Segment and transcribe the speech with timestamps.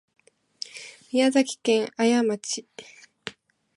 [1.13, 2.65] 宮崎県綾町